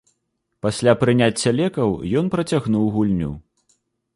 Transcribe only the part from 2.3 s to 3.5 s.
працягнуў гульню.